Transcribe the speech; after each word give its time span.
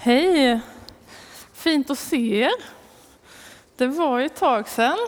Hej! 0.00 0.60
Fint 1.52 1.90
att 1.90 1.98
se 1.98 2.40
er. 2.40 2.52
Det 3.76 3.86
var 3.86 4.18
ju 4.18 4.26
ett 4.26 4.36
tag 4.36 4.68
sedan. 4.68 4.98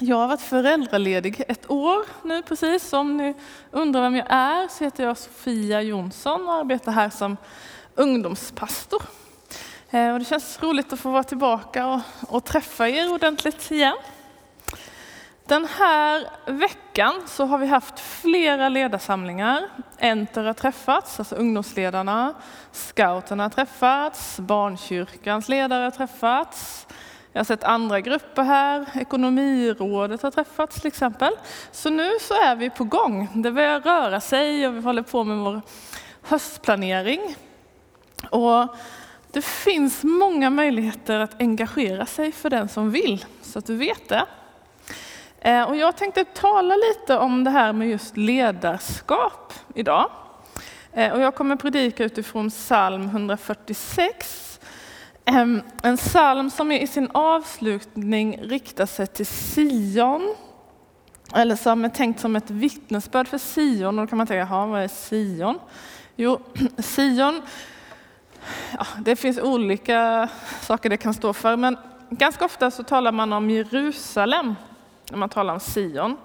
Jag 0.00 0.16
har 0.16 0.28
varit 0.28 0.40
föräldraledig 0.40 1.42
ett 1.48 1.70
år 1.70 2.06
nu 2.22 2.42
precis. 2.42 2.92
Om 2.92 3.16
ni 3.16 3.34
undrar 3.70 4.02
vem 4.02 4.16
jag 4.16 4.26
är 4.30 4.68
så 4.68 4.84
heter 4.84 5.04
jag 5.04 5.18
Sofia 5.18 5.82
Jonsson 5.82 6.48
och 6.48 6.54
arbetar 6.54 6.92
här 6.92 7.10
som 7.10 7.36
ungdomspastor. 7.94 9.02
Eh, 9.90 10.12
och 10.12 10.18
det 10.18 10.24
känns 10.24 10.62
roligt 10.62 10.92
att 10.92 11.00
få 11.00 11.10
vara 11.10 11.24
tillbaka 11.24 11.86
och, 11.86 12.00
och 12.28 12.44
träffa 12.44 12.88
er 12.88 13.12
ordentligt 13.12 13.70
igen. 13.70 13.96
Den 15.52 15.64
här 15.78 16.26
veckan 16.46 17.14
så 17.26 17.44
har 17.44 17.58
vi 17.58 17.66
haft 17.66 18.00
flera 18.00 18.68
ledarsamlingar. 18.68 19.68
Enter 19.98 20.44
har 20.44 20.52
träffats, 20.54 21.18
alltså 21.18 21.34
ungdomsledarna. 21.34 22.34
Scouterna 22.72 23.42
har 23.42 23.50
träffats, 23.50 24.38
Barnkyrkans 24.38 25.48
ledare 25.48 25.84
har 25.84 25.90
träffats. 25.90 26.86
Jag 27.32 27.40
har 27.40 27.44
sett 27.44 27.64
andra 27.64 28.00
grupper 28.00 28.42
här, 28.42 28.86
Ekonomirådet 28.94 30.22
har 30.22 30.30
träffats 30.30 30.80
till 30.80 30.86
exempel. 30.86 31.32
Så 31.72 31.90
nu 31.90 32.10
så 32.20 32.34
är 32.34 32.56
vi 32.56 32.70
på 32.70 32.84
gång. 32.84 33.28
Det 33.34 33.52
börjar 33.52 33.80
röra 33.80 34.20
sig 34.20 34.66
och 34.66 34.76
vi 34.76 34.80
håller 34.80 35.02
på 35.02 35.24
med 35.24 35.38
vår 35.38 35.62
höstplanering. 36.22 37.36
Och 38.30 38.76
det 39.32 39.44
finns 39.44 40.02
många 40.02 40.50
möjligheter 40.50 41.20
att 41.20 41.40
engagera 41.40 42.06
sig 42.06 42.32
för 42.32 42.50
den 42.50 42.68
som 42.68 42.90
vill, 42.90 43.24
så 43.42 43.58
att 43.58 43.66
du 43.66 43.76
vet 43.76 44.08
det. 44.08 44.26
Eh, 45.44 45.62
och 45.62 45.76
jag 45.76 45.96
tänkte 45.96 46.24
tala 46.24 46.74
lite 46.76 47.18
om 47.18 47.44
det 47.44 47.50
här 47.50 47.72
med 47.72 47.88
just 47.88 48.16
ledarskap 48.16 49.52
idag. 49.74 50.10
Eh, 50.92 51.12
och 51.12 51.20
jag 51.20 51.34
kommer 51.34 51.56
predika 51.56 52.04
utifrån 52.04 52.50
psalm 52.50 53.02
146. 53.04 54.60
En 55.24 55.96
psalm 55.96 56.50
som 56.50 56.72
i 56.72 56.86
sin 56.86 57.10
avslutning 57.14 58.40
riktar 58.42 58.86
sig 58.86 59.06
till 59.06 59.26
Sion. 59.26 60.34
Eller 61.34 61.56
som 61.56 61.84
är 61.84 61.88
tänkt 61.88 62.20
som 62.20 62.36
ett 62.36 62.50
vittnesbörd 62.50 63.28
för 63.28 63.38
Sion. 63.38 63.98
Och 63.98 64.04
då 64.04 64.10
kan 64.10 64.18
man 64.18 64.26
tänka, 64.26 64.38
jaha, 64.38 64.66
vad 64.66 64.82
är 64.82 64.88
Sion? 64.88 65.58
Jo, 66.16 66.40
Sion, 66.78 67.42
ja, 68.78 68.86
det 68.98 69.16
finns 69.16 69.38
olika 69.38 70.28
saker 70.60 70.90
det 70.90 70.96
kan 70.96 71.14
stå 71.14 71.32
för, 71.32 71.56
men 71.56 71.76
ganska 72.10 72.44
ofta 72.44 72.70
så 72.70 72.82
talar 72.82 73.12
man 73.12 73.32
om 73.32 73.50
Jerusalem 73.50 74.54
när 75.12 75.18
man 75.18 75.28
talar 75.28 75.54
om 75.54 75.60
Sion. 75.60 76.16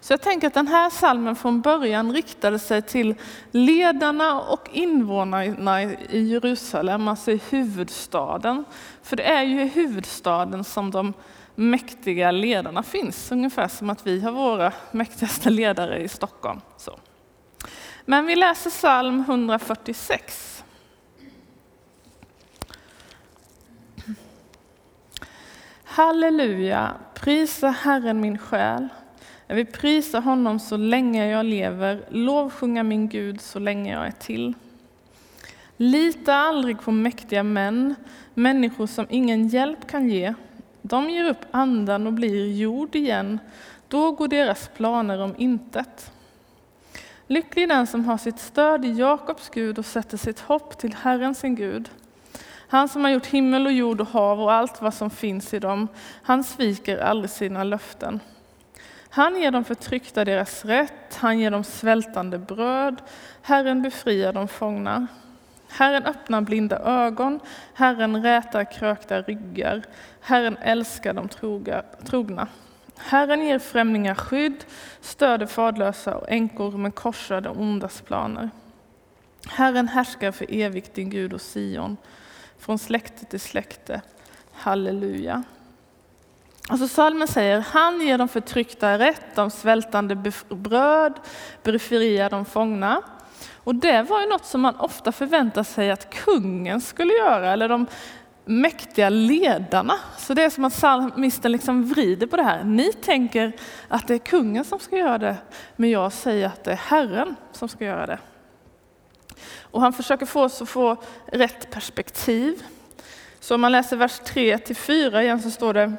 Så 0.00 0.12
jag 0.12 0.22
tänker 0.22 0.46
att 0.46 0.54
den 0.54 0.68
här 0.68 0.90
salmen 0.90 1.36
från 1.36 1.60
början 1.60 2.12
riktade 2.12 2.58
sig 2.58 2.82
till 2.82 3.14
ledarna 3.50 4.40
och 4.40 4.68
invånarna 4.72 5.82
i 5.82 6.32
Jerusalem, 6.32 7.08
alltså 7.08 7.30
i 7.30 7.40
huvudstaden. 7.50 8.64
För 9.02 9.16
det 9.16 9.22
är 9.22 9.42
ju 9.42 9.62
i 9.62 9.68
huvudstaden 9.68 10.64
som 10.64 10.90
de 10.90 11.12
mäktiga 11.54 12.30
ledarna 12.30 12.82
finns, 12.82 13.32
ungefär 13.32 13.68
som 13.68 13.90
att 13.90 14.06
vi 14.06 14.20
har 14.20 14.32
våra 14.32 14.72
mäktigaste 14.90 15.50
ledare 15.50 16.02
i 16.02 16.08
Stockholm. 16.08 16.60
Så. 16.76 16.98
Men 18.04 18.26
vi 18.26 18.36
läser 18.36 18.70
psalm 18.70 19.20
146. 19.20 20.55
Halleluja, 25.96 26.94
prisa 27.14 27.68
Herren 27.68 28.20
min 28.20 28.38
själ. 28.38 28.88
Jag 29.46 29.56
vill 29.56 29.66
prisa 29.66 30.20
honom 30.20 30.58
så 30.58 30.76
länge 30.76 31.26
jag 31.26 31.46
lever, 31.46 32.04
lovsjunga 32.08 32.82
min 32.82 33.08
Gud 33.08 33.40
så 33.40 33.58
länge 33.58 33.92
jag 33.92 34.06
är 34.06 34.10
till. 34.10 34.54
Lita 35.76 36.34
aldrig 36.34 36.80
på 36.80 36.90
mäktiga 36.90 37.42
män, 37.42 37.94
människor 38.34 38.86
som 38.86 39.06
ingen 39.10 39.48
hjälp 39.48 39.86
kan 39.86 40.08
ge. 40.08 40.34
De 40.82 41.10
ger 41.10 41.24
upp 41.24 41.46
andan 41.50 42.06
och 42.06 42.12
blir 42.12 42.52
jord 42.52 42.96
igen, 42.96 43.38
då 43.88 44.12
går 44.12 44.28
deras 44.28 44.68
planer 44.68 45.22
om 45.22 45.34
intet. 45.38 46.12
Lycklig 47.26 47.68
den 47.68 47.86
som 47.86 48.04
har 48.04 48.18
sitt 48.18 48.38
stöd 48.38 48.84
i 48.84 48.92
Jakobs 48.92 49.50
Gud 49.50 49.78
och 49.78 49.86
sätter 49.86 50.16
sitt 50.16 50.40
hopp 50.40 50.78
till 50.78 50.94
Herren 50.94 51.34
sin 51.34 51.54
Gud. 51.54 51.90
Han 52.68 52.88
som 52.88 53.04
har 53.04 53.10
gjort 53.10 53.26
himmel 53.26 53.66
och 53.66 53.72
jord 53.72 54.00
och 54.00 54.06
hav 54.06 54.40
och 54.40 54.52
allt 54.52 54.82
vad 54.82 54.94
som 54.94 55.10
finns 55.10 55.54
i 55.54 55.58
dem, 55.58 55.88
han 56.22 56.44
sviker 56.44 56.98
aldrig 56.98 57.30
sina 57.30 57.64
löften. 57.64 58.20
Han 59.08 59.36
ger 59.36 59.50
de 59.50 59.64
förtryckta 59.64 60.24
deras 60.24 60.64
rätt, 60.64 61.16
han 61.16 61.38
ger 61.38 61.50
dem 61.50 61.64
svältande 61.64 62.38
bröd, 62.38 63.02
Herren 63.42 63.82
befriar 63.82 64.32
de 64.32 64.48
fångna. 64.48 65.06
Herren 65.68 66.02
öppnar 66.02 66.40
blinda 66.40 66.78
ögon, 66.78 67.40
Herren 67.74 68.22
rätar 68.22 68.72
krökta 68.72 69.22
ryggar, 69.22 69.82
Herren 70.20 70.56
älskar 70.56 71.12
de 71.14 71.28
trogna. 72.04 72.48
Herren 72.96 73.46
ger 73.46 73.58
främlingar 73.58 74.14
skydd, 74.14 74.64
stöder 75.00 75.46
fadlösa 75.46 76.16
och 76.16 76.30
änkor 76.30 76.70
men 76.70 76.92
korsar 76.92 77.40
de 77.40 77.58
ondas 77.58 78.00
planer. 78.00 78.50
Herren 79.48 79.88
härskar 79.88 80.32
för 80.32 80.46
evigt 80.50 80.94
din 80.94 81.10
Gud 81.10 81.32
och 81.32 81.42
Sion 81.42 81.96
från 82.58 82.78
släkte 82.78 83.24
till 83.24 83.40
släkte. 83.40 84.02
Halleluja. 84.52 85.42
Alltså 86.68 86.88
salmen 86.88 87.28
säger, 87.28 87.60
han 87.60 88.00
ger 88.00 88.18
de 88.18 88.28
förtryckta 88.28 88.98
rätt, 88.98 89.34
de 89.34 89.50
svältande 89.50 90.32
bröd, 90.48 91.12
befriar 91.62 92.30
de 92.30 92.44
fångna. 92.44 93.02
Och 93.54 93.74
det 93.74 94.02
var 94.02 94.20
ju 94.20 94.28
något 94.28 94.44
som 94.44 94.60
man 94.60 94.76
ofta 94.76 95.12
förväntar 95.12 95.62
sig 95.62 95.90
att 95.90 96.10
kungen 96.10 96.80
skulle 96.80 97.12
göra, 97.12 97.52
eller 97.52 97.68
de 97.68 97.86
mäktiga 98.44 99.08
ledarna. 99.08 99.94
Så 100.18 100.34
det 100.34 100.42
är 100.42 100.50
som 100.50 100.64
att 100.64 100.72
psalmisten 100.72 101.52
liksom 101.52 101.84
vrider 101.84 102.26
på 102.26 102.36
det 102.36 102.42
här. 102.42 102.64
Ni 102.64 102.92
tänker 102.92 103.52
att 103.88 104.08
det 104.08 104.14
är 104.14 104.18
kungen 104.18 104.64
som 104.64 104.78
ska 104.78 104.96
göra 104.96 105.18
det, 105.18 105.36
men 105.76 105.90
jag 105.90 106.12
säger 106.12 106.46
att 106.46 106.64
det 106.64 106.72
är 106.72 106.76
Herren 106.76 107.36
som 107.52 107.68
ska 107.68 107.84
göra 107.84 108.06
det. 108.06 108.18
Och 109.60 109.80
han 109.80 109.92
försöker 109.92 110.26
få 110.26 110.44
oss 110.44 110.62
att 110.62 110.68
få 110.68 110.96
rätt 111.26 111.70
perspektiv. 111.70 112.62
Så 113.40 113.54
om 113.54 113.60
man 113.60 113.72
läser 113.72 113.96
vers 113.96 114.20
3 114.24 114.58
till 114.58 114.76
4 114.76 115.22
igen 115.22 115.42
så 115.42 115.50
står 115.50 115.74
det 115.74 115.92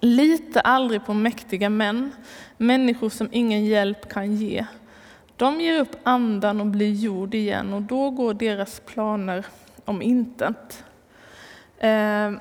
Lita 0.00 0.60
aldrig 0.60 1.06
på 1.06 1.14
mäktiga 1.14 1.70
män, 1.70 2.12
människor 2.56 3.08
som 3.08 3.28
ingen 3.32 3.64
hjälp 3.64 4.08
kan 4.08 4.36
ge. 4.36 4.66
De 5.36 5.60
ger 5.60 5.80
upp 5.80 5.96
andan 6.02 6.60
och 6.60 6.66
blir 6.66 6.92
jord 6.92 7.34
igen 7.34 7.72
och 7.72 7.82
då 7.82 8.10
går 8.10 8.34
deras 8.34 8.80
planer 8.80 9.46
om 9.84 10.02
intet. 10.02 10.84
Eh, 11.78 12.32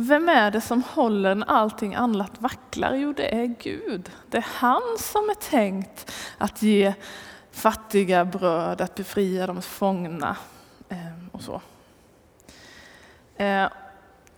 vem 0.00 0.28
är 0.28 0.50
det 0.50 0.60
som 0.60 0.82
håller 0.82 1.34
när 1.34 1.46
allting 1.46 1.94
annat 1.94 2.32
vacklar? 2.38 2.94
Jo, 2.94 3.12
det 3.12 3.34
är 3.34 3.46
Gud. 3.46 4.10
Det 4.30 4.36
är 4.36 4.46
han 4.54 4.82
som 4.98 5.30
är 5.30 5.34
tänkt 5.34 6.12
att 6.38 6.62
ge 6.62 6.94
fattiga 7.52 8.24
bröd, 8.24 8.80
att 8.80 8.94
befria 8.94 9.46
de 9.46 9.62
fångna 9.62 10.36
ehm, 10.88 11.28
och 11.32 11.42
så. 11.42 11.60
Eh, 13.36 13.68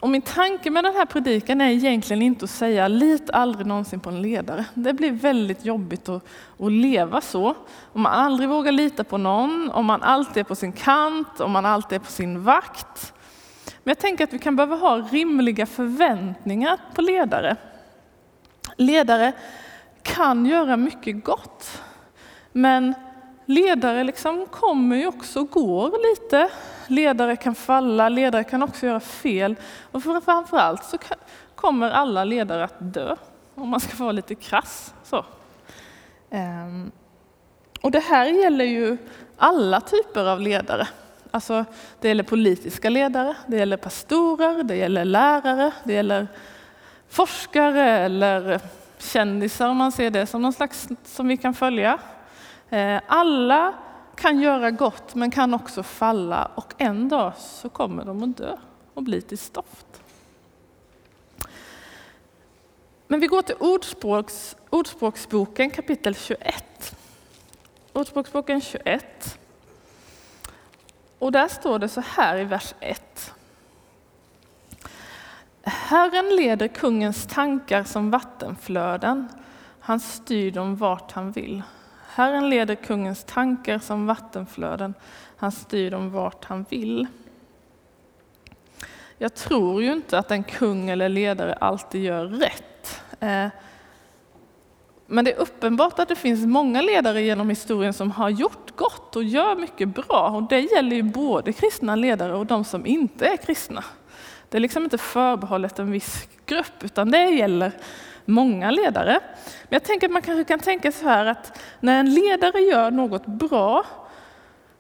och 0.00 0.08
min 0.08 0.22
tanke 0.22 0.70
med 0.70 0.84
den 0.84 0.94
här 0.94 1.06
predikan 1.06 1.60
är 1.60 1.70
egentligen 1.70 2.22
inte 2.22 2.44
att 2.44 2.50
säga 2.50 2.88
lita 2.88 3.32
aldrig 3.32 3.66
någonsin 3.66 4.00
på 4.00 4.10
en 4.10 4.22
ledare. 4.22 4.64
Det 4.74 4.92
blir 4.92 5.10
väldigt 5.10 5.64
jobbigt 5.64 6.08
att, 6.08 6.24
att 6.58 6.72
leva 6.72 7.20
så. 7.20 7.54
Om 7.92 8.02
man 8.02 8.12
aldrig 8.12 8.48
vågar 8.48 8.72
lita 8.72 9.04
på 9.04 9.18
någon, 9.18 9.70
om 9.70 9.86
man 9.86 10.02
alltid 10.02 10.40
är 10.40 10.44
på 10.44 10.54
sin 10.54 10.72
kant, 10.72 11.40
om 11.40 11.50
man 11.50 11.66
alltid 11.66 11.96
är 11.96 12.04
på 12.04 12.10
sin 12.10 12.42
vakt. 12.42 13.14
Men 13.84 13.90
jag 13.90 13.98
tänker 13.98 14.24
att 14.24 14.32
vi 14.32 14.38
kan 14.38 14.56
behöva 14.56 14.76
ha 14.76 14.96
rimliga 14.96 15.66
förväntningar 15.66 16.78
på 16.94 17.02
ledare. 17.02 17.56
Ledare 18.76 19.32
kan 20.02 20.46
göra 20.46 20.76
mycket 20.76 21.24
gott. 21.24 21.82
Men 22.52 22.94
ledare 23.46 24.04
liksom 24.04 24.46
kommer 24.46 24.96
ju 24.96 25.06
också 25.06 25.40
och 25.40 25.50
går 25.50 26.10
lite. 26.10 26.48
Ledare 26.86 27.36
kan 27.36 27.54
falla, 27.54 28.08
ledare 28.08 28.44
kan 28.44 28.62
också 28.62 28.86
göra 28.86 29.00
fel. 29.00 29.56
Och 29.92 30.02
framförallt 30.02 30.84
så 30.84 30.98
kommer 31.54 31.90
alla 31.90 32.24
ledare 32.24 32.64
att 32.64 32.76
dö, 32.78 33.16
om 33.54 33.68
man 33.68 33.80
ska 33.80 33.96
vara 33.96 34.12
lite 34.12 34.34
krass. 34.34 34.94
Så. 35.04 35.24
Ehm, 36.30 36.92
och 37.82 37.90
det 37.90 38.00
här 38.00 38.26
gäller 38.26 38.64
ju 38.64 38.96
alla 39.36 39.80
typer 39.80 40.24
av 40.24 40.40
ledare. 40.40 40.88
Alltså, 41.34 41.64
det 42.00 42.08
gäller 42.08 42.22
politiska 42.22 42.90
ledare, 42.90 43.36
det 43.46 43.56
gäller 43.56 43.76
pastorer, 43.76 44.62
det 44.62 44.76
gäller 44.76 45.04
lärare, 45.04 45.72
det 45.84 45.92
gäller 45.92 46.28
forskare 47.08 47.90
eller 47.90 48.60
kändisar 48.98 49.68
om 49.68 49.76
man 49.76 49.92
ser 49.92 50.10
det 50.10 50.26
som 50.26 50.42
någon 50.42 50.52
slags 50.52 50.88
som 51.04 51.28
vi 51.28 51.36
kan 51.36 51.54
följa. 51.54 51.98
Eh, 52.70 53.00
alla 53.06 53.74
kan 54.16 54.40
göra 54.40 54.70
gott 54.70 55.14
men 55.14 55.30
kan 55.30 55.54
också 55.54 55.82
falla 55.82 56.50
och 56.54 56.74
en 56.78 57.08
dag 57.08 57.32
så 57.38 57.68
kommer 57.68 58.04
de 58.04 58.22
att 58.22 58.36
dö 58.36 58.56
och 58.94 59.02
bli 59.02 59.22
till 59.22 59.38
stoft. 59.38 59.86
Men 63.06 63.20
vi 63.20 63.26
går 63.26 63.42
till 63.42 63.56
Ordspråks, 63.58 64.56
Ordspråksboken 64.70 65.70
kapitel 65.70 66.14
21. 66.14 66.96
Ordspråksboken 67.92 68.60
21. 68.60 69.38
Och 71.22 71.32
där 71.32 71.48
står 71.48 71.78
det 71.78 71.88
så 71.88 72.00
här 72.00 72.38
i 72.38 72.44
vers 72.44 72.74
1. 72.80 73.34
Herren 75.62 76.36
leder 76.36 76.68
kungens 76.68 77.26
tankar 77.26 77.84
som 77.84 78.10
vattenflöden. 78.10 79.28
Han 79.80 80.00
styr 80.00 80.50
dem 80.50 80.76
vart 80.76 81.12
han 81.12 81.32
vill. 81.32 81.62
Herren 82.14 82.50
leder 82.50 82.74
kungens 82.74 83.24
tankar 83.24 83.78
som 83.78 84.06
vattenflöden. 84.06 84.94
Han 85.36 85.52
styr 85.52 85.90
dem 85.90 86.10
vart 86.10 86.44
han 86.44 86.64
vill. 86.68 87.06
Jag 89.18 89.34
tror 89.34 89.82
ju 89.82 89.92
inte 89.92 90.18
att 90.18 90.30
en 90.30 90.44
kung 90.44 90.90
eller 90.90 91.08
ledare 91.08 91.54
alltid 91.54 92.04
gör 92.04 92.26
rätt. 92.26 93.02
Eh, 93.20 93.48
men 95.12 95.24
det 95.24 95.32
är 95.32 95.38
uppenbart 95.38 95.98
att 95.98 96.08
det 96.08 96.16
finns 96.16 96.46
många 96.46 96.82
ledare 96.82 97.22
genom 97.22 97.48
historien 97.48 97.92
som 97.92 98.10
har 98.10 98.30
gjort 98.30 98.76
gott 98.76 99.16
och 99.16 99.24
gör 99.24 99.56
mycket 99.56 99.88
bra. 99.88 100.30
Och 100.30 100.42
det 100.42 100.60
gäller 100.60 100.96
ju 100.96 101.02
både 101.02 101.52
kristna 101.52 101.96
ledare 101.96 102.34
och 102.34 102.46
de 102.46 102.64
som 102.64 102.86
inte 102.86 103.26
är 103.26 103.36
kristna. 103.36 103.84
Det 104.48 104.58
är 104.58 104.60
liksom 104.60 104.84
inte 104.84 104.98
förbehållet 104.98 105.78
en 105.78 105.90
viss 105.90 106.28
grupp, 106.46 106.84
utan 106.84 107.10
det 107.10 107.24
gäller 107.24 107.72
många 108.24 108.70
ledare. 108.70 109.20
Men 109.62 109.68
jag 109.68 109.84
tänker 109.84 110.06
att 110.06 110.12
man 110.12 110.22
kanske 110.22 110.44
kan 110.44 110.58
tänka 110.58 110.92
så 110.92 111.04
här 111.04 111.26
att 111.26 111.60
när 111.80 112.00
en 112.00 112.14
ledare 112.14 112.60
gör 112.60 112.90
något 112.90 113.26
bra 113.26 113.86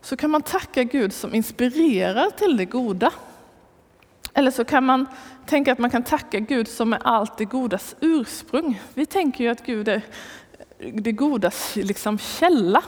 så 0.00 0.16
kan 0.16 0.30
man 0.30 0.42
tacka 0.42 0.82
Gud 0.82 1.12
som 1.12 1.34
inspirerar 1.34 2.30
till 2.30 2.56
det 2.56 2.64
goda. 2.64 3.10
Eller 4.42 4.50
så 4.50 4.64
kan 4.64 4.84
man 4.84 5.06
tänka 5.46 5.72
att 5.72 5.78
man 5.78 5.90
kan 5.90 6.02
tacka 6.02 6.38
Gud 6.38 6.68
som 6.68 6.92
är 6.92 6.98
allt 7.02 7.38
det 7.38 7.44
godas 7.44 7.96
ursprung. 8.00 8.80
Vi 8.94 9.06
tänker 9.06 9.44
ju 9.44 9.50
att 9.50 9.66
Gud 9.66 9.88
är 9.88 10.02
det 10.92 11.12
godas 11.12 11.76
liksom 11.76 12.18
källa. 12.18 12.82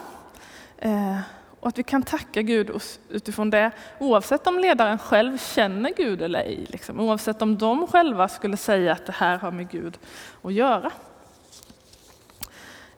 Eh, 0.79 1.19
och 1.61 1.69
att 1.69 1.79
vi 1.79 1.83
kan 1.83 2.03
tacka 2.03 2.43
Gud 2.43 2.71
utifrån 3.09 3.51
det, 3.51 3.71
oavsett 3.99 4.47
om 4.47 4.59
ledaren 4.59 4.99
själv 4.99 5.39
känner 5.39 5.93
Gud 5.97 6.23
eller 6.23 6.39
ej. 6.39 6.67
Liksom. 6.69 7.01
Oavsett 7.01 7.43
om 7.43 7.59
de 7.59 7.87
själva 7.87 8.29
skulle 8.29 8.57
säga 8.57 8.93
att 8.93 9.07
det 9.07 9.15
här 9.17 9.39
har 9.39 9.50
med 9.50 9.71
Gud 9.71 9.99
att 10.43 10.53
göra. 10.53 10.91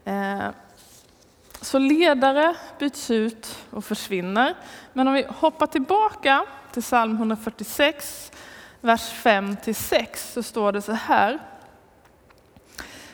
Eh, 0.04 0.48
så 1.60 1.78
ledare 1.78 2.54
byts 2.78 3.10
ut 3.10 3.58
och 3.70 3.84
försvinner. 3.84 4.54
Men 4.92 5.08
om 5.08 5.14
vi 5.14 5.26
hoppar 5.28 5.66
tillbaka 5.66 6.46
till 6.76 6.82
psalm 6.82 7.16
146, 7.16 8.32
vers 8.80 9.12
5-6, 9.22 10.16
så 10.16 10.42
står 10.42 10.72
det 10.72 10.82
så 10.82 10.92
här. 10.92 11.38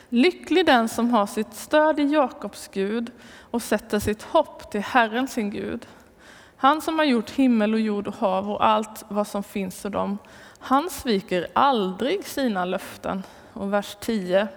Lycklig 0.09 0.65
den 0.65 0.89
som 0.89 1.11
har 1.11 1.25
sitt 1.25 1.53
stöd 1.53 1.99
i 1.99 2.03
Jakobs 2.03 2.69
Gud 2.73 3.11
och 3.51 3.61
sätter 3.61 3.99
sitt 3.99 4.23
hopp 4.23 4.71
till 4.71 4.81
Herren 4.81 5.27
sin 5.27 5.49
Gud. 5.49 5.87
Han 6.57 6.81
som 6.81 6.99
har 6.99 7.05
gjort 7.05 7.29
himmel 7.29 7.73
och 7.73 7.79
jord 7.79 8.07
och 8.07 8.15
hav 8.15 8.51
och 8.51 8.65
allt 8.65 9.05
vad 9.07 9.27
som 9.27 9.43
finns 9.43 9.85
i 9.85 9.89
dem. 9.89 10.17
Han 10.59 10.89
sviker 10.89 11.47
aldrig 11.53 12.25
sina 12.25 12.65
löften. 12.65 13.23
Och 13.53 13.73
vers 13.73 13.97
10. 13.99 14.47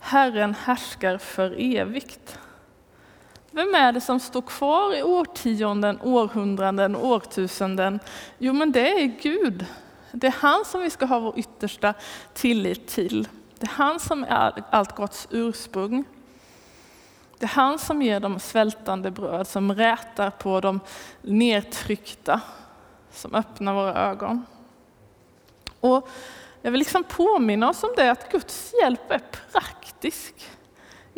Herren 0.00 0.54
härskar 0.54 1.18
för 1.18 1.54
evigt. 1.58 2.38
Vem 3.56 3.74
är 3.74 3.92
det 3.92 4.00
som 4.00 4.20
står 4.20 4.42
kvar 4.42 4.94
i 4.94 5.02
årtionden, 5.02 6.00
århundraden, 6.02 6.96
årtusenden? 6.96 8.00
Jo, 8.38 8.52
men 8.52 8.72
det 8.72 8.88
är 8.88 9.06
Gud. 9.22 9.66
Det 10.12 10.26
är 10.26 10.34
han 10.38 10.64
som 10.64 10.80
vi 10.80 10.90
ska 10.90 11.06
ha 11.06 11.18
vår 11.18 11.38
yttersta 11.38 11.94
tillit 12.34 12.88
till. 12.88 13.28
Det 13.58 13.66
är 13.66 13.70
han 13.70 14.00
som 14.00 14.24
är 14.24 14.64
allt 14.70 14.96
gotts 14.96 15.28
ursprung. 15.30 16.04
Det 17.38 17.44
är 17.44 17.48
han 17.48 17.78
som 17.78 18.02
ger 18.02 18.20
dem 18.20 18.40
svältande 18.40 19.10
bröd, 19.10 19.48
som 19.48 19.74
rätar 19.74 20.30
på 20.30 20.60
de 20.60 20.80
nedtryckta, 21.22 22.40
som 23.12 23.34
öppnar 23.34 23.74
våra 23.74 23.94
ögon. 23.94 24.46
Och 25.80 26.08
jag 26.62 26.70
vill 26.70 26.78
liksom 26.78 27.04
påminna 27.04 27.70
oss 27.70 27.82
om 27.82 27.90
det, 27.96 28.10
att 28.10 28.32
Guds 28.32 28.74
hjälp 28.82 29.10
är 29.10 29.22
praktisk. 29.52 30.50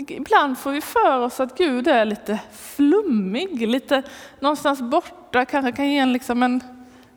Ibland 0.06 0.58
får 0.58 0.70
vi 0.70 0.80
för 0.80 1.20
oss 1.20 1.40
att 1.40 1.58
Gud 1.58 1.88
är 1.88 2.04
lite 2.04 2.40
flummig, 2.52 3.68
lite 3.68 4.02
någonstans 4.40 4.80
borta, 4.80 5.44
kanske 5.44 5.72
kan 5.72 5.90
ge 5.90 5.98
en, 5.98 6.12
liksom 6.12 6.42
en 6.42 6.62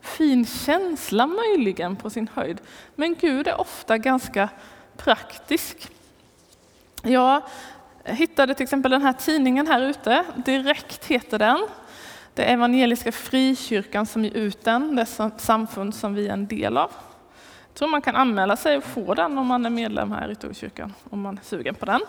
fin 0.01 0.45
känsla 0.45 1.27
möjligen 1.27 1.95
på 1.95 2.09
sin 2.09 2.29
höjd. 2.33 2.61
Men 2.95 3.15
Gud 3.15 3.47
är 3.47 3.61
ofta 3.61 3.97
ganska 3.97 4.49
praktisk. 4.97 5.91
Jag 7.03 7.41
hittade 8.03 8.53
till 8.53 8.63
exempel 8.63 8.91
den 8.91 9.01
här 9.01 9.13
tidningen 9.13 9.67
här 9.67 9.81
ute, 9.81 10.25
Direkt 10.45 11.05
heter 11.05 11.39
den. 11.39 11.67
Det 12.33 12.43
är 12.43 12.53
Evangeliska 12.53 13.11
Frikyrkan 13.11 14.05
som 14.05 14.25
ger 14.25 14.37
ut 14.37 14.63
den, 14.63 14.95
det 14.95 15.05
samfund 15.37 15.95
som 15.95 16.13
vi 16.15 16.27
är 16.27 16.33
en 16.33 16.47
del 16.47 16.77
av. 16.77 16.91
Jag 17.67 17.75
tror 17.75 17.87
man 17.87 18.01
kan 18.01 18.15
anmäla 18.15 18.55
sig 18.55 18.77
och 18.77 18.83
få 18.83 19.13
den 19.13 19.37
om 19.37 19.47
man 19.47 19.65
är 19.65 19.69
medlem 19.69 20.11
här 20.11 20.31
i 20.31 20.35
Storkyrkan, 20.35 20.93
om 21.09 21.21
man 21.21 21.37
är 21.37 21.43
sugen 21.43 21.75
på 21.75 21.85
den. 21.85 22.01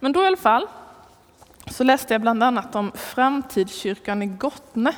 Men 0.00 0.12
då 0.12 0.22
i 0.22 0.26
alla 0.26 0.36
fall 0.36 0.66
så 1.70 1.84
läste 1.84 2.14
jag 2.14 2.20
bland 2.20 2.42
annat 2.42 2.74
om 2.74 2.92
Framtidskyrkan 2.94 4.22
i 4.22 4.26
Gottne. 4.26 4.92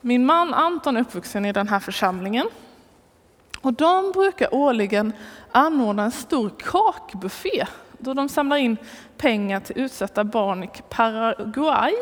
Min 0.00 0.26
man 0.26 0.54
Anton 0.54 0.96
är 0.96 1.00
uppvuxen 1.00 1.44
i 1.44 1.52
den 1.52 1.68
här 1.68 1.80
församlingen. 1.80 2.48
Och 3.60 3.72
de 3.72 4.12
brukar 4.12 4.54
årligen 4.54 5.12
anordna 5.52 6.04
en 6.04 6.10
stor 6.10 6.50
kakbuffé 6.58 7.66
då 7.98 8.14
de 8.14 8.28
samlar 8.28 8.56
in 8.56 8.76
pengar 9.16 9.60
till 9.60 9.78
utsatta 9.78 10.24
barn 10.24 10.64
i 10.64 10.70
Paraguay. 10.88 11.94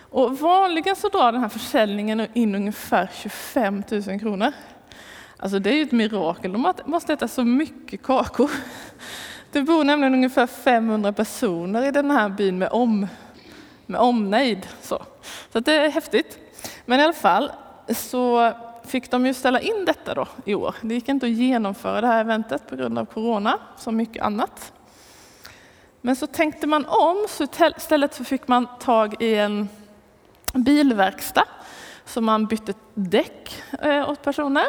Och 0.00 0.38
vanligen 0.38 0.96
så 0.96 1.08
drar 1.08 1.32
den 1.32 1.40
här 1.40 1.48
försäljningen 1.48 2.26
in 2.34 2.54
ungefär 2.54 3.10
25 3.14 3.82
000 3.90 4.20
kronor. 4.20 4.52
Alltså 5.36 5.58
det 5.58 5.70
är 5.70 5.74
ju 5.74 5.82
ett 5.82 5.92
mirakel, 5.92 6.52
de 6.52 6.74
måste 6.84 7.12
äta 7.12 7.28
så 7.28 7.44
mycket 7.44 8.02
kakor. 8.02 8.50
Det 9.52 9.62
bor 9.62 9.84
nämligen 9.84 10.14
ungefär 10.14 10.46
500 10.46 11.12
personer 11.12 11.88
i 11.88 11.90
den 11.90 12.10
här 12.10 12.28
byn 12.28 12.58
med, 12.58 12.68
om, 12.72 13.06
med 13.86 14.00
omnejd. 14.00 14.66
Så, 14.82 15.02
så 15.52 15.60
det 15.60 15.72
är 15.72 15.90
häftigt. 15.90 16.38
Men 16.84 17.00
i 17.00 17.02
alla 17.02 17.12
fall 17.12 17.52
så 17.88 18.52
fick 18.84 19.10
de 19.10 19.26
ju 19.26 19.34
ställa 19.34 19.60
in 19.60 19.84
detta 19.84 20.14
då 20.14 20.28
i 20.44 20.54
år. 20.54 20.74
Det 20.80 20.94
gick 20.94 21.08
inte 21.08 21.26
att 21.26 21.32
genomföra 21.32 22.00
det 22.00 22.06
här 22.06 22.20
eventet 22.20 22.68
på 22.68 22.76
grund 22.76 22.98
av 22.98 23.04
corona, 23.04 23.58
som 23.76 23.96
mycket 23.96 24.22
annat. 24.22 24.72
Men 26.00 26.16
så 26.16 26.26
tänkte 26.26 26.66
man 26.66 26.84
om, 26.86 27.26
så 27.28 27.46
istället 27.76 28.14
så 28.14 28.24
fick 28.24 28.48
man 28.48 28.66
tag 28.80 29.22
i 29.22 29.34
en 29.34 29.68
bilverkstad 30.54 31.44
så 32.04 32.20
man 32.20 32.46
bytte 32.46 32.74
däck 32.94 33.62
eh, 33.82 34.10
åt 34.10 34.22
personer 34.22 34.64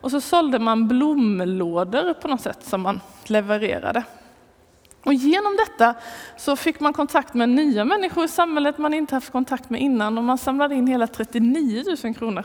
och 0.00 0.10
så 0.10 0.20
sålde 0.20 0.58
man 0.58 0.88
blomlådor 0.88 2.14
på 2.14 2.28
något 2.28 2.40
sätt 2.40 2.66
som 2.66 2.80
man 2.80 3.00
levererade. 3.24 4.04
Och 5.04 5.14
genom 5.14 5.56
detta 5.56 5.94
så 6.36 6.56
fick 6.56 6.80
man 6.80 6.92
kontakt 6.92 7.34
med 7.34 7.48
nya 7.48 7.84
människor 7.84 8.24
i 8.24 8.28
samhället 8.28 8.78
man 8.78 8.94
inte 8.94 9.14
haft 9.14 9.32
kontakt 9.32 9.70
med 9.70 9.80
innan 9.80 10.18
och 10.18 10.24
man 10.24 10.38
samlade 10.38 10.74
in 10.74 10.86
hela 10.86 11.06
39 11.06 11.84
000 12.04 12.14
kronor 12.14 12.44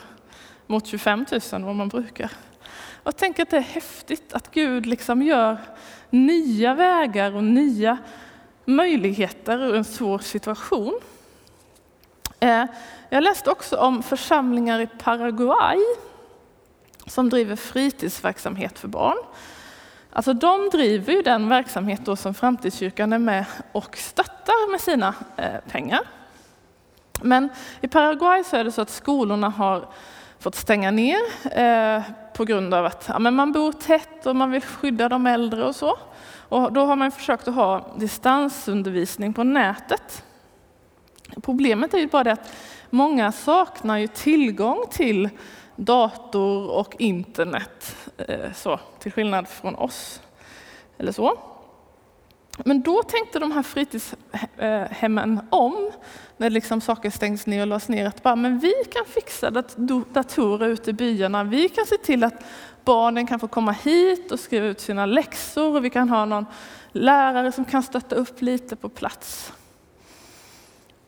mot 0.68 0.88
25 0.88 1.26
000 1.52 1.64
vad 1.64 1.76
man 1.76 1.88
brukar. 1.88 2.32
Jag 3.04 3.18
tänker 3.18 3.44
att 3.44 3.50
det 3.50 3.58
är 3.58 3.62
häftigt 3.62 4.34
att 4.34 4.52
Gud 4.52 4.86
liksom 4.86 5.22
gör 5.22 5.58
nya 6.10 6.74
vägar 6.74 7.36
och 7.36 7.44
nya 7.44 7.98
möjligheter 8.66 9.64
ur 9.64 9.76
en 9.76 9.86
svår 9.86 10.20
situation. 10.20 11.00
Eh, 12.40 12.66
jag 13.10 13.24
läste 13.24 13.52
också 13.52 13.78
om 13.78 14.04
församlingar 14.04 14.80
i 14.80 14.88
Paraguay 14.88 15.78
som 17.08 17.30
driver 17.30 17.56
fritidsverksamhet 17.56 18.80
för 18.80 18.88
barn. 18.88 19.18
Alltså 20.16 20.34
de 20.34 20.70
driver 20.70 21.14
ju 21.14 21.22
den 21.22 21.50
verksamhet 21.50 22.02
då 22.04 22.16
som 22.16 22.34
Framtidskyrkan 22.34 23.14
är 23.14 23.20
med 23.20 23.46
och 23.72 23.98
stöttar 23.98 24.72
med 24.72 24.82
sina 24.82 25.14
eh, 25.38 25.60
pengar. 25.72 26.00
Men 27.22 27.50
i 27.82 27.88
Paraguay 27.88 28.44
så 28.44 28.56
är 28.56 28.64
det 28.64 28.72
så 28.72 28.82
att 28.82 28.90
skolorna 28.90 29.50
har 29.50 29.88
fått 30.40 30.56
stänga 30.56 30.92
ner 30.92 31.18
eh, 31.52 32.02
på 32.34 32.46
grund 32.46 32.74
av 32.74 32.86
att 32.86 33.06
ja, 33.08 33.20
men 33.20 33.36
man 33.36 33.52
bor 33.52 33.72
tätt 33.72 34.26
och 34.26 34.36
man 34.36 34.52
vill 34.52 34.62
skydda 34.62 35.10
de 35.10 35.28
äldre 35.28 35.64
och 35.64 35.76
så. 35.76 35.98
Och 36.50 36.74
då 36.74 36.86
har 36.86 36.96
man 36.96 37.12
försökt 37.12 37.48
att 37.48 37.56
ha 37.56 37.96
distansundervisning 37.98 39.34
på 39.34 39.44
nätet. 39.44 40.24
Problemet 41.44 41.94
är 41.94 41.98
ju 41.98 42.08
bara 42.08 42.24
det 42.24 42.32
att 42.32 42.54
många 42.90 43.32
saknar 43.32 43.98
ju 43.98 44.08
tillgång 44.08 44.86
till 44.90 45.30
dator 45.76 46.70
och 46.70 46.96
internet, 47.00 47.96
eh, 48.18 48.54
så, 48.54 48.80
till 49.00 49.12
skillnad 49.12 49.48
från 49.48 49.76
oss. 49.76 50.22
Eller 50.98 51.12
så. 51.12 51.38
Men 52.58 52.82
då 52.82 53.04
tänkte 53.04 53.40
de 53.40 53.52
här 53.52 53.64
fritidshemmen 53.64 55.48
om, 55.50 55.92
när 56.38 56.50
liksom 56.50 56.82
saker 56.82 57.10
stängs 57.10 57.48
ner 57.48 57.62
och 57.62 57.68
lades 57.68 57.90
ner, 57.90 58.06
att 58.06 58.24
bara, 58.24 58.36
men 58.36 58.60
vi 58.60 58.74
kan 58.92 59.06
fixa 59.06 59.52
datorer 60.14 60.70
ute 60.70 60.90
i 60.90 60.94
byarna. 60.94 61.44
Vi 61.44 61.70
kan 61.70 61.86
se 61.86 61.98
till 61.98 62.24
att 62.24 62.44
barnen 62.86 63.28
kan 63.28 63.40
få 63.40 63.48
komma 63.48 63.72
hit 63.72 64.32
och 64.32 64.40
skriva 64.40 64.66
ut 64.66 64.80
sina 64.80 65.06
läxor 65.06 65.76
och 65.76 65.86
vi 65.86 65.90
kan 65.90 66.10
ha 66.10 66.26
någon 66.26 66.46
lärare 66.92 67.52
som 67.52 67.66
kan 67.66 67.84
stötta 67.84 68.16
upp 68.16 68.42
lite 68.42 68.76
på 68.76 68.90
plats. 68.90 69.54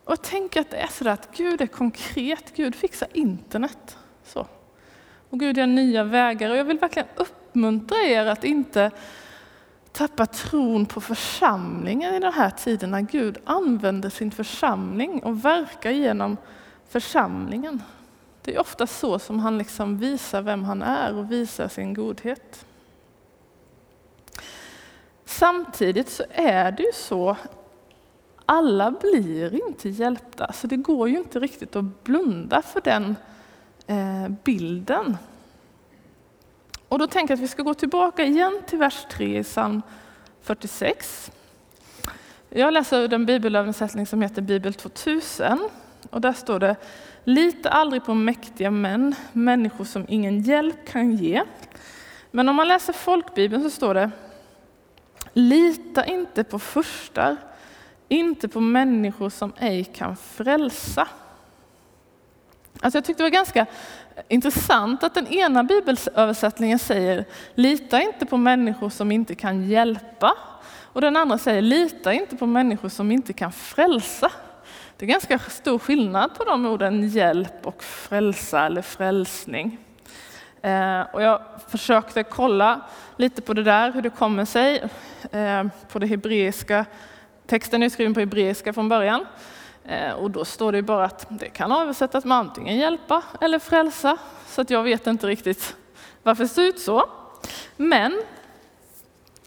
Och 0.04 0.12
jag 0.12 0.22
tänker 0.22 0.60
att 0.60 0.70
det 0.70 0.76
är 0.76 0.86
så 0.86 1.08
att 1.08 1.36
Gud 1.36 1.60
är 1.60 1.66
konkret, 1.66 2.56
Gud 2.56 2.74
fixar 2.74 3.08
internet. 3.12 3.96
Så. 4.24 4.46
Och 5.30 5.40
Gud 5.40 5.58
gör 5.58 5.66
nya 5.66 6.04
vägar 6.04 6.50
och 6.50 6.56
jag 6.56 6.64
vill 6.64 6.78
verkligen 6.78 7.08
uppmuntra 7.16 7.98
er 7.98 8.26
att 8.26 8.44
inte 8.44 8.90
tappa 9.92 10.26
tron 10.26 10.86
på 10.86 11.00
församlingen 11.00 12.14
i 12.14 12.20
den 12.20 12.32
här 12.32 12.50
tiden 12.50 12.90
när 12.90 13.00
Gud 13.00 13.38
använder 13.44 14.10
sin 14.10 14.30
församling 14.30 15.22
och 15.22 15.44
verkar 15.44 15.90
genom 15.90 16.36
församlingen. 16.88 17.82
Det 18.42 18.54
är 18.54 18.60
ofta 18.60 18.86
så 18.86 19.18
som 19.18 19.38
han 19.38 19.58
liksom 19.58 19.98
visar 19.98 20.42
vem 20.42 20.64
han 20.64 20.82
är 20.82 21.14
och 21.14 21.32
visar 21.32 21.68
sin 21.68 21.94
godhet. 21.94 22.64
Samtidigt 25.24 26.08
så 26.08 26.24
är 26.30 26.72
det 26.72 26.82
ju 26.82 26.92
så, 26.94 27.36
alla 28.46 28.90
blir 28.90 29.68
inte 29.68 29.88
hjälpta, 29.88 30.52
så 30.52 30.66
det 30.66 30.76
går 30.76 31.08
ju 31.08 31.18
inte 31.18 31.38
riktigt 31.38 31.76
att 31.76 32.04
blunda 32.04 32.62
för 32.62 32.80
den 32.80 33.16
Eh, 33.90 34.28
bilden. 34.44 35.16
Och 36.88 36.98
då 36.98 37.06
tänker 37.06 37.32
jag 37.32 37.36
att 37.36 37.42
vi 37.42 37.48
ska 37.48 37.62
gå 37.62 37.74
tillbaka 37.74 38.24
igen 38.24 38.62
till 38.66 38.78
vers 38.78 39.06
3 39.10 39.38
i 39.38 39.42
psalm 39.42 39.82
46. 40.42 41.30
Jag 42.48 42.72
läser 42.72 43.00
ur 43.00 43.08
den 43.08 43.26
bibelöversättning 43.26 44.06
som 44.06 44.22
heter 44.22 44.42
Bibel 44.42 44.74
2000 44.74 45.68
och 46.10 46.20
där 46.20 46.32
står 46.32 46.60
det 46.60 46.76
Lita 47.24 47.70
aldrig 47.70 48.04
på 48.04 48.14
mäktiga 48.14 48.70
män, 48.70 49.14
människor 49.32 49.84
som 49.84 50.06
ingen 50.08 50.40
hjälp 50.40 50.86
kan 50.86 51.16
ge. 51.16 51.42
Men 52.30 52.48
om 52.48 52.56
man 52.56 52.68
läser 52.68 52.92
folkbibeln 52.92 53.62
så 53.62 53.70
står 53.70 53.94
det 53.94 54.10
Lita 55.32 56.04
inte 56.04 56.44
på 56.44 56.58
furstar, 56.58 57.36
inte 58.08 58.48
på 58.48 58.60
människor 58.60 59.30
som 59.30 59.52
ej 59.58 59.84
kan 59.84 60.16
frälsa. 60.16 61.08
Alltså 62.80 62.96
jag 62.96 63.04
tyckte 63.04 63.22
det 63.22 63.24
var 63.24 63.30
ganska 63.30 63.66
intressant 64.28 65.02
att 65.02 65.14
den 65.14 65.26
ena 65.26 65.64
bibelöversättningen 65.64 66.78
säger 66.78 67.24
lita 67.54 68.02
inte 68.02 68.26
på 68.26 68.36
människor 68.36 68.90
som 68.90 69.12
inte 69.12 69.34
kan 69.34 69.68
hjälpa. 69.68 70.34
Och 70.92 71.00
den 71.00 71.16
andra 71.16 71.38
säger 71.38 71.62
lita 71.62 72.12
inte 72.12 72.36
på 72.36 72.46
människor 72.46 72.88
som 72.88 73.12
inte 73.12 73.32
kan 73.32 73.52
frälsa. 73.52 74.32
Det 74.96 75.06
är 75.06 75.08
ganska 75.08 75.38
stor 75.38 75.78
skillnad 75.78 76.34
på 76.34 76.44
de 76.44 76.66
orden 76.66 77.08
hjälp 77.08 77.66
och 77.66 77.82
frälsa 77.82 78.66
eller 78.66 78.82
frälsning. 78.82 79.78
Eh, 80.62 81.00
och 81.00 81.22
jag 81.22 81.40
försökte 81.68 82.22
kolla 82.22 82.80
lite 83.16 83.42
på 83.42 83.54
det 83.54 83.62
där, 83.62 83.92
hur 83.92 84.02
det 84.02 84.10
kommer 84.10 84.44
sig. 84.44 84.82
Eh, 85.32 85.64
på 85.88 85.98
det 85.98 86.06
hebreiska, 86.06 86.84
texten 87.46 87.82
är 87.82 87.88
skriven 87.88 88.14
på 88.14 88.20
hebreiska 88.20 88.72
från 88.72 88.88
början. 88.88 89.26
Eh, 89.88 90.12
och 90.12 90.30
då 90.30 90.44
står 90.44 90.72
det 90.72 90.82
bara 90.82 91.04
att 91.04 91.26
det 91.28 91.48
kan 91.48 91.72
översättas 91.72 92.24
med 92.24 92.36
antingen 92.36 92.76
hjälpa 92.76 93.22
eller 93.40 93.58
frälsa. 93.58 94.16
Så 94.46 94.60
att 94.60 94.70
jag 94.70 94.82
vet 94.82 95.06
inte 95.06 95.26
riktigt 95.26 95.76
varför 96.22 96.42
det 96.42 96.48
ser 96.48 96.62
ut 96.62 96.78
så. 96.80 97.04
Men 97.76 98.22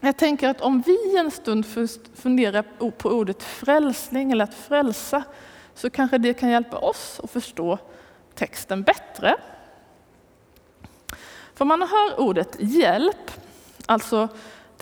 jag 0.00 0.16
tänker 0.16 0.48
att 0.48 0.60
om 0.60 0.80
vi 0.80 1.16
en 1.16 1.30
stund 1.30 1.66
funderar 2.14 2.90
på 2.90 3.08
ordet 3.08 3.42
frälsning 3.42 4.32
eller 4.32 4.44
att 4.44 4.54
frälsa 4.54 5.22
så 5.74 5.90
kanske 5.90 6.18
det 6.18 6.34
kan 6.34 6.50
hjälpa 6.50 6.76
oss 6.76 7.20
att 7.24 7.30
förstå 7.30 7.78
texten 8.34 8.82
bättre. 8.82 9.36
För 11.54 11.64
man 11.64 11.82
hör 11.82 12.20
ordet 12.20 12.56
hjälp, 12.58 13.30
alltså 13.86 14.28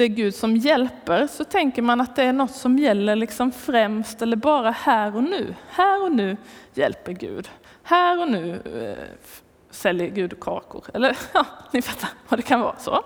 det 0.01 0.05
är 0.05 0.09
Gud 0.09 0.35
som 0.35 0.57
hjälper, 0.57 1.27
så 1.27 1.45
tänker 1.45 1.83
man 1.83 2.01
att 2.01 2.17
det 2.17 2.23
är 2.23 2.33
något 2.33 2.55
som 2.55 2.79
gäller 2.79 3.17
liksom 3.17 3.53
främst 3.53 4.23
eller 4.23 4.37
bara 4.37 4.71
här 4.71 5.17
och 5.17 5.23
nu. 5.23 5.55
Här 5.71 6.05
och 6.05 6.13
nu 6.13 6.37
hjälper 6.75 7.13
Gud. 7.13 7.51
Här 7.83 8.21
och 8.21 8.31
nu 8.31 8.55
eh, 8.55 9.29
säljer 9.71 10.09
Gud 10.09 10.41
kakor. 10.41 10.85
Eller 10.95 11.19
ja, 11.33 11.47
ni 11.73 11.83
fattar 11.83 12.09
vad 12.29 12.39
det 12.39 12.43
kan 12.43 12.61
vara. 12.61 12.77
så. 12.79 13.05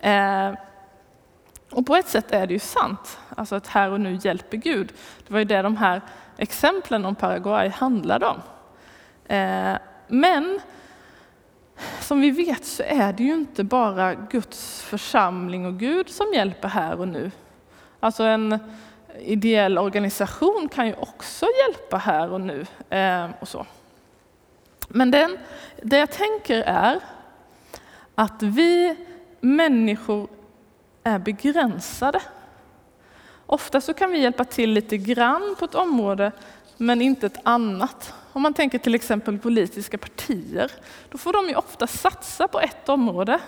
Eh, 0.00 0.54
och 1.70 1.86
på 1.86 1.96
ett 1.96 2.08
sätt 2.08 2.32
är 2.32 2.46
det 2.46 2.52
ju 2.52 2.58
sant, 2.58 3.18
alltså 3.36 3.54
att 3.54 3.66
här 3.66 3.90
och 3.90 4.00
nu 4.00 4.18
hjälper 4.22 4.56
Gud. 4.56 4.92
Det 5.26 5.32
var 5.32 5.38
ju 5.38 5.44
det 5.44 5.62
de 5.62 5.76
här 5.76 6.00
exemplen 6.36 7.04
om 7.04 7.14
Paraguay 7.14 7.68
handlade 7.68 8.26
om. 8.26 8.40
Eh, 9.36 9.76
men 10.08 10.60
som 12.00 12.20
vi 12.20 12.30
vet 12.30 12.64
så 12.64 12.82
är 12.82 13.12
det 13.12 13.22
ju 13.22 13.34
inte 13.34 13.64
bara 13.64 14.14
Guds 14.14 14.82
församling 14.82 15.66
och 15.66 15.78
Gud 15.78 16.08
som 16.08 16.32
hjälper 16.34 16.68
här 16.68 17.00
och 17.00 17.08
nu. 17.08 17.30
Alltså 18.00 18.22
en 18.22 18.58
ideell 19.20 19.78
organisation 19.78 20.68
kan 20.72 20.86
ju 20.86 20.94
också 20.94 21.46
hjälpa 21.66 21.96
här 21.96 22.32
och 22.32 22.40
nu. 22.40 22.66
Eh, 22.90 23.26
och 23.40 23.48
så. 23.48 23.66
Men 24.88 25.10
den, 25.10 25.38
det 25.82 25.98
jag 25.98 26.10
tänker 26.10 26.62
är 26.62 27.00
att 28.14 28.42
vi 28.42 28.96
människor 29.40 30.28
är 31.02 31.18
begränsade. 31.18 32.20
Ofta 33.46 33.80
så 33.80 33.94
kan 33.94 34.10
vi 34.10 34.18
hjälpa 34.18 34.44
till 34.44 34.70
lite 34.70 34.96
grann 34.96 35.56
på 35.58 35.64
ett 35.64 35.74
område, 35.74 36.32
men 36.76 37.02
inte 37.02 37.26
ett 37.26 37.40
annat. 37.42 38.14
Om 38.34 38.42
man 38.42 38.54
tänker 38.54 38.78
till 38.78 38.94
exempel 38.94 39.38
politiska 39.38 39.98
partier, 39.98 40.70
då 41.10 41.18
får 41.18 41.32
de 41.32 41.48
ju 41.48 41.54
ofta 41.54 41.86
satsa 41.86 42.48
på 42.48 42.60
ett 42.60 42.88
område. 42.88 43.38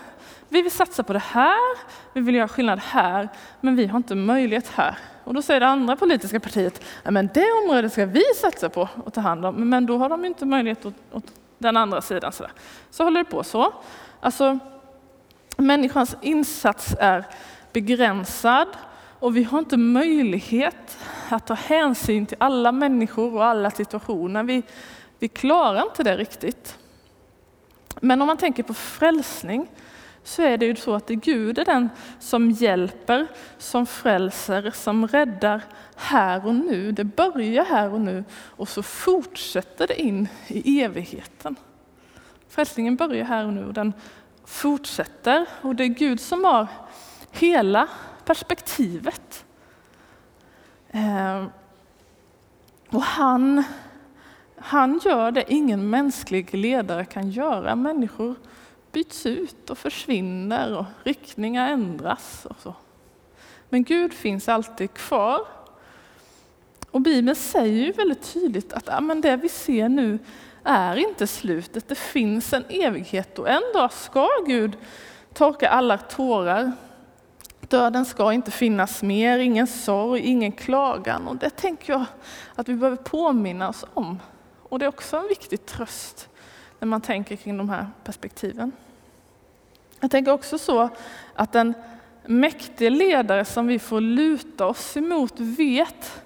Vi 0.49 0.61
vill 0.61 0.71
satsa 0.71 1.03
på 1.03 1.13
det 1.13 1.19
här, 1.19 1.77
vi 2.13 2.21
vill 2.21 2.35
göra 2.35 2.47
skillnad 2.47 2.79
här, 2.79 3.29
men 3.61 3.75
vi 3.75 3.85
har 3.85 3.97
inte 3.97 4.15
möjlighet 4.15 4.67
här. 4.67 4.97
Och 5.23 5.33
då 5.33 5.41
säger 5.41 5.59
det 5.59 5.67
andra 5.67 5.95
politiska 5.95 6.39
partiet, 6.39 6.83
men 7.03 7.29
det 7.33 7.45
området 7.63 7.91
ska 7.91 8.05
vi 8.05 8.23
satsa 8.41 8.69
på 8.69 8.89
och 9.05 9.13
ta 9.13 9.21
hand 9.21 9.45
om, 9.45 9.69
men 9.69 9.85
då 9.85 9.97
har 9.97 10.09
de 10.09 10.25
inte 10.25 10.45
möjlighet 10.45 10.85
åt, 10.85 10.93
åt 11.11 11.31
den 11.57 11.77
andra 11.77 12.01
sidan. 12.01 12.31
Så, 12.31 12.45
så 12.91 13.03
håller 13.03 13.23
det 13.23 13.29
på 13.29 13.43
så. 13.43 13.73
Alltså, 14.19 14.59
människans 15.57 16.15
insats 16.21 16.95
är 16.99 17.25
begränsad 17.73 18.67
och 19.19 19.37
vi 19.37 19.43
har 19.43 19.59
inte 19.59 19.77
möjlighet 19.77 20.97
att 21.29 21.47
ta 21.47 21.53
hänsyn 21.53 22.25
till 22.25 22.37
alla 22.39 22.71
människor 22.71 23.33
och 23.33 23.45
alla 23.45 23.71
situationer. 23.71 24.43
Vi, 24.43 24.63
vi 25.19 25.27
klarar 25.27 25.81
inte 25.81 26.03
det 26.03 26.17
riktigt. 26.17 26.77
Men 28.01 28.21
om 28.21 28.27
man 28.27 28.37
tänker 28.37 28.63
på 28.63 28.73
frälsning 28.73 29.67
så 30.23 30.41
är 30.41 30.57
det 30.57 30.65
ju 30.65 30.75
så 30.75 30.93
att 30.93 31.07
Gud 31.07 31.59
är 31.59 31.65
den 31.65 31.89
som 32.19 32.51
hjälper, 32.51 33.27
som 33.57 33.85
frälser, 33.85 34.71
som 34.75 35.07
räddar 35.07 35.61
här 35.95 36.45
och 36.45 36.55
nu. 36.55 36.91
Det 36.91 37.03
börjar 37.03 37.65
här 37.65 37.93
och 37.93 38.01
nu 38.01 38.23
och 38.33 38.69
så 38.69 38.83
fortsätter 38.83 39.87
det 39.87 40.01
in 40.01 40.27
i 40.47 40.81
evigheten. 40.81 41.55
Frälsningen 42.49 42.95
börjar 42.95 43.25
här 43.25 43.45
och 43.45 43.53
nu 43.53 43.65
och 43.65 43.73
den 43.73 43.93
fortsätter 44.45 45.45
och 45.61 45.75
det 45.75 45.83
är 45.83 45.87
Gud 45.87 46.21
som 46.21 46.43
har 46.43 46.67
hela 47.31 47.87
perspektivet. 48.27 49.45
Eh, 50.91 51.45
och 52.89 53.01
han, 53.01 53.63
han 54.57 54.99
gör 55.05 55.31
det 55.31 55.53
ingen 55.53 55.89
mänsklig 55.89 56.53
ledare 56.53 57.05
kan 57.05 57.29
göra. 57.29 57.75
Människor 57.75 58.35
byts 58.91 59.25
ut 59.25 59.69
och 59.69 59.77
försvinner 59.77 60.77
och 60.77 60.85
riktningar 61.03 61.69
ändras. 61.69 62.45
Och 62.45 62.55
så. 62.59 62.73
Men 63.69 63.83
Gud 63.83 64.13
finns 64.13 64.49
alltid 64.49 64.93
kvar. 64.93 65.41
Och 66.91 67.01
Bibeln 67.01 67.35
säger 67.35 67.85
ju 67.85 67.91
väldigt 67.91 68.33
tydligt 68.33 68.73
att 68.73 68.87
ja, 68.87 69.01
men 69.01 69.21
det 69.21 69.35
vi 69.35 69.49
ser 69.49 69.89
nu 69.89 70.19
är 70.63 70.95
inte 70.95 71.27
slutet. 71.27 71.87
Det 71.87 71.97
finns 71.97 72.53
en 72.53 72.65
evighet 72.69 73.39
och 73.39 73.49
en 73.49 73.63
dag 73.73 73.93
ska 73.93 74.29
Gud 74.47 74.77
torka 75.33 75.69
alla 75.69 75.97
tårar 75.97 76.71
Döden 77.67 78.05
ska 78.05 78.33
inte 78.33 78.51
finnas 78.51 79.03
mer, 79.03 79.39
ingen 79.39 79.67
sorg, 79.67 80.21
ingen 80.21 80.51
klagan. 80.51 81.27
Och 81.27 81.35
det 81.35 81.49
tänker 81.49 81.93
jag 81.93 82.05
att 82.55 82.69
vi 82.69 82.75
behöver 82.75 82.97
påminna 82.97 83.69
oss 83.69 83.85
om. 83.93 84.19
Och 84.63 84.79
det 84.79 84.85
är 84.85 84.89
också 84.89 85.17
en 85.17 85.27
viktig 85.27 85.65
tröst 85.65 86.29
när 86.79 86.87
man 86.87 87.01
tänker 87.01 87.35
kring 87.35 87.57
de 87.57 87.69
här 87.69 87.87
perspektiven. 88.03 88.71
Jag 89.99 90.11
tänker 90.11 90.31
också 90.31 90.57
så 90.57 90.89
att 91.33 91.55
en 91.55 91.73
mäktig 92.25 92.91
ledare 92.91 93.45
som 93.45 93.67
vi 93.67 93.79
får 93.79 94.01
luta 94.01 94.65
oss 94.65 94.97
emot 94.97 95.39
vet 95.39 96.21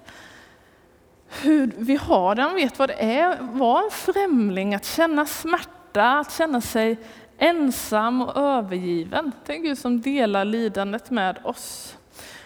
hur 1.42 1.72
vi 1.76 1.96
har 1.96 2.34
det, 2.34 2.42
han 2.42 2.54
vet 2.54 2.78
vad 2.78 2.88
det 2.88 3.02
är 3.02 3.30
att 3.30 3.40
vara 3.40 3.84
en 3.84 3.90
främling, 3.90 4.74
att 4.74 4.84
känna 4.84 5.26
smärta, 5.26 6.18
att 6.18 6.32
känna 6.32 6.60
sig 6.60 6.98
ensam 7.42 8.22
och 8.22 8.36
övergiven. 8.36 9.32
Det 9.46 9.56
är 9.56 9.58
Gud 9.58 9.78
som 9.78 10.00
delar 10.00 10.44
lidandet 10.44 11.10
med 11.10 11.38
oss. 11.44 11.96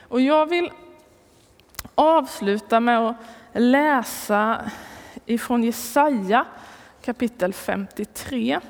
Och 0.09 0.21
jag 0.21 0.47
vill 0.47 0.71
avsluta 1.95 2.81
med 2.81 2.99
att 2.99 3.17
läsa 3.53 4.71
ifrån 5.26 5.65
Jesaja 5.65 6.45
kapitel 7.03 7.53
53. 7.53 8.61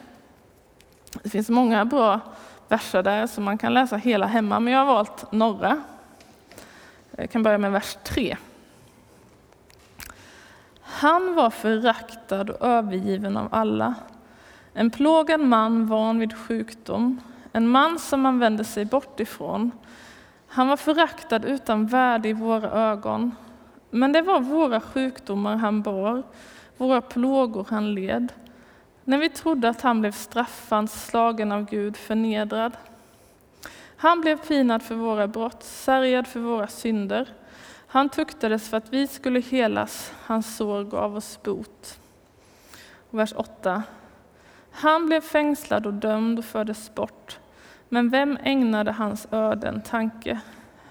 Det 1.22 1.30
finns 1.30 1.48
många 1.48 1.84
bra 1.84 2.20
verser 2.68 3.02
där 3.02 3.26
som 3.26 3.44
man 3.44 3.58
kan 3.58 3.74
läsa 3.74 3.96
hela 3.96 4.26
hemma, 4.26 4.60
men 4.60 4.72
jag 4.72 4.80
har 4.80 4.86
valt 4.94 5.32
några. 5.32 5.82
Jag 7.10 7.30
kan 7.30 7.42
börja 7.42 7.58
med 7.58 7.72
vers 7.72 7.96
3. 8.04 8.36
Han 10.80 11.34
var 11.34 11.50
föraktad 11.50 12.50
och 12.50 12.66
övergiven 12.66 13.36
av 13.36 13.48
alla. 13.50 13.94
En 14.78 14.90
plågad 14.90 15.40
man 15.40 15.86
van 15.86 16.18
vid 16.18 16.36
sjukdom, 16.36 17.20
en 17.52 17.68
man 17.68 17.98
som 17.98 18.20
man 18.20 18.38
vände 18.38 18.64
sig 18.64 18.84
bort 18.84 19.20
ifrån. 19.20 19.70
Han 20.46 20.68
var 20.68 20.76
föraktad 20.76 21.44
utan 21.44 21.86
värde 21.86 22.28
i 22.28 22.32
våra 22.32 22.70
ögon, 22.70 23.36
men 23.90 24.12
det 24.12 24.22
var 24.22 24.40
våra 24.40 24.80
sjukdomar 24.80 25.56
han 25.56 25.82
bar, 25.82 26.22
våra 26.76 27.00
plågor 27.00 27.66
han 27.70 27.94
led. 27.94 28.32
När 29.04 29.18
vi 29.18 29.28
trodde 29.28 29.68
att 29.68 29.80
han 29.80 30.00
blev 30.00 30.12
straffad, 30.12 30.90
slagen 30.90 31.52
av 31.52 31.64
Gud, 31.64 31.96
förnedrad. 31.96 32.76
Han 33.96 34.20
blev 34.20 34.36
pinad 34.36 34.82
för 34.82 34.94
våra 34.94 35.26
brott, 35.26 35.62
sargad 35.62 36.26
för 36.26 36.40
våra 36.40 36.66
synder. 36.66 37.28
Han 37.86 38.08
tuktades 38.08 38.68
för 38.68 38.76
att 38.76 38.92
vi 38.92 39.06
skulle 39.06 39.40
helas, 39.40 40.12
hans 40.22 40.56
sår 40.56 40.84
gav 40.84 41.16
oss 41.16 41.38
bot. 41.42 41.98
Vers 43.10 43.32
8. 43.36 43.82
Han 44.78 45.06
blev 45.06 45.20
fängslad 45.20 45.86
och 45.86 45.94
dömd 45.94 46.38
och 46.38 46.44
fördes 46.44 46.94
bort. 46.94 47.38
Men 47.88 48.10
vem 48.10 48.38
ägnade 48.42 48.92
hans 48.92 49.26
öden 49.30 49.82
tanke? 49.82 50.40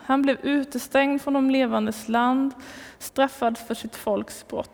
Han 0.03 0.21
blev 0.21 0.39
utestängd 0.45 1.21
från 1.21 1.33
de 1.33 1.49
levandes 1.49 2.09
land, 2.09 2.53
straffad 2.99 3.57
för 3.57 3.73
sitt 3.73 3.95
folks 3.95 4.47
brott. 4.47 4.71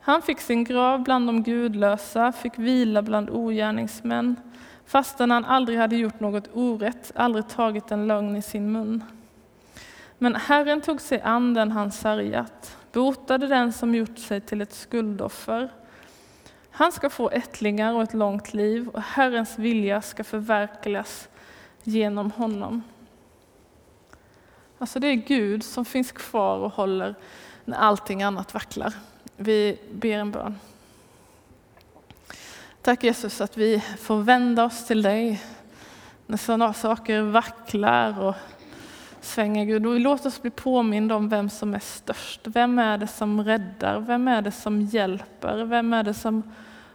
Han 0.00 0.22
fick 0.22 0.40
sin 0.40 0.64
grav 0.64 1.02
bland 1.02 1.28
de 1.28 1.42
gudlösa, 1.42 2.32
fick 2.32 2.58
vila 2.58 3.02
bland 3.02 3.30
ogärningsmän, 3.30 4.36
fastän 4.86 5.30
han 5.30 5.44
aldrig 5.44 5.78
hade 5.78 5.96
gjort 5.96 6.20
något 6.20 6.48
orätt, 6.52 7.12
aldrig 7.14 7.48
tagit 7.48 7.90
en 7.90 8.06
lögn 8.06 8.36
i 8.36 8.42
sin 8.42 8.72
mun. 8.72 9.04
Men 10.18 10.36
Herren 10.36 10.80
tog 10.80 11.00
sig 11.00 11.20
an 11.20 11.54
den 11.54 11.72
han 11.72 11.92
sargat, 11.92 12.76
botade 12.92 13.46
den 13.46 13.72
som 13.72 13.94
gjort 13.94 14.18
sig 14.18 14.40
till 14.40 14.60
ett 14.60 14.74
skuldoffer. 14.74 15.70
Han 16.80 16.92
ska 16.92 17.10
få 17.10 17.30
ättlingar 17.30 17.94
och 17.94 18.02
ett 18.02 18.14
långt 18.14 18.54
liv, 18.54 18.88
och 18.88 19.02
Herrens 19.02 19.58
vilja 19.58 20.02
ska 20.02 20.24
förverkligas 20.24 21.28
genom 21.82 22.30
honom. 22.30 22.82
Alltså 24.78 25.00
det 25.00 25.06
är 25.06 25.14
Gud 25.14 25.64
som 25.64 25.84
finns 25.84 26.12
kvar 26.12 26.58
och 26.58 26.72
håller 26.72 27.14
när 27.64 27.76
allting 27.76 28.22
annat 28.22 28.54
vacklar. 28.54 28.94
Vi 29.36 29.78
ber 29.92 30.18
en 30.18 30.30
bön. 30.30 30.58
Tack 32.82 33.04
Jesus 33.04 33.40
att 33.40 33.56
vi 33.56 33.84
får 33.98 34.22
vända 34.22 34.64
oss 34.64 34.86
till 34.86 35.02
dig 35.02 35.42
när 36.26 36.36
sådana 36.36 36.72
saker 36.72 37.22
vacklar 37.22 38.20
och 38.24 38.34
svänger 39.20 39.64
Gud. 39.64 39.86
Och 39.86 40.00
låt 40.00 40.26
oss 40.26 40.42
bli 40.42 40.50
påminda 40.50 41.14
om 41.14 41.28
vem 41.28 41.50
som 41.50 41.74
är 41.74 41.78
störst. 41.78 42.40
Vem 42.44 42.78
är 42.78 42.98
det 42.98 43.06
som 43.06 43.44
räddar? 43.44 44.00
Vem 44.00 44.28
är 44.28 44.42
det 44.42 44.52
som 44.52 44.80
hjälper? 44.80 45.64
Vem 45.64 45.92
är 45.92 46.02
det 46.02 46.14
som 46.14 46.42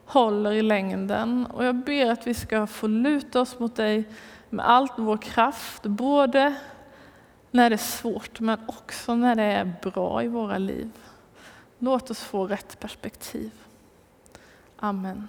håller 0.06 0.52
i 0.52 0.62
längden? 0.62 1.46
Och 1.46 1.66
jag 1.66 1.76
ber 1.76 2.12
att 2.12 2.28
vi 2.28 2.34
ska 2.34 2.68
få 2.68 2.88
luta 2.88 3.42
oss 3.42 3.60
mot 3.60 3.76
dig 3.76 4.04
med 4.50 4.70
all 4.70 4.90
vår 4.98 5.18
kraft, 5.18 5.84
både 5.84 6.56
när 7.52 7.70
det 7.70 7.76
är 7.76 7.78
svårt 7.78 8.40
men 8.40 8.60
också 8.68 9.16
när 9.16 9.36
det 9.36 9.44
är 9.44 9.74
bra 9.82 10.24
i 10.24 10.28
våra 10.28 10.58
liv. 10.58 10.92
Låt 11.80 12.12
oss 12.12 12.20
få 12.20 12.48
rätt 12.48 12.80
perspektiv. 12.80 13.52
Amen. 14.78 15.28